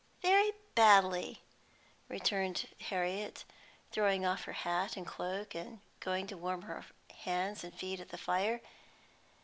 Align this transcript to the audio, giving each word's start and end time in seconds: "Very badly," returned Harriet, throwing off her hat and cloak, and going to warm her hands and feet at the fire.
"Very 0.23 0.53
badly," 0.73 1.43
returned 2.09 2.65
Harriet, 2.89 3.43
throwing 3.91 4.25
off 4.25 4.45
her 4.45 4.51
hat 4.53 4.97
and 4.97 5.05
cloak, 5.05 5.53
and 5.53 5.79
going 5.99 6.25
to 6.25 6.37
warm 6.37 6.63
her 6.63 6.83
hands 7.19 7.63
and 7.63 7.71
feet 7.71 7.99
at 7.99 8.09
the 8.09 8.17
fire. 8.17 8.61